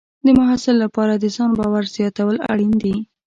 [0.25, 2.95] د محصل لپاره د ځان باور زیاتول اړین دي.